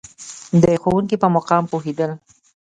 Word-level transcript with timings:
د 0.63 0.63
ښوونکي 0.81 1.15
په 1.21 1.27
مقام 1.35 1.63
پوهېدل. 1.71 2.11